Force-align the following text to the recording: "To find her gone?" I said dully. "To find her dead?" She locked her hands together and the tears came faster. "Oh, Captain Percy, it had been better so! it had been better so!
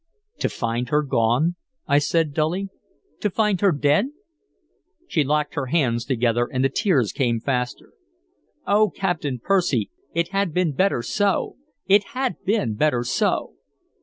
"To 0.39 0.49
find 0.49 0.89
her 0.89 1.03
gone?" 1.03 1.57
I 1.85 1.99
said 1.99 2.33
dully. 2.33 2.69
"To 3.19 3.29
find 3.29 3.61
her 3.61 3.71
dead?" 3.71 4.07
She 5.07 5.23
locked 5.23 5.53
her 5.53 5.67
hands 5.67 6.05
together 6.05 6.47
and 6.51 6.63
the 6.65 6.69
tears 6.73 7.11
came 7.11 7.39
faster. 7.39 7.93
"Oh, 8.65 8.89
Captain 8.89 9.37
Percy, 9.37 9.91
it 10.15 10.29
had 10.29 10.55
been 10.55 10.71
better 10.73 11.03
so! 11.03 11.57
it 11.85 12.03
had 12.15 12.43
been 12.43 12.73
better 12.73 13.03
so! 13.03 13.53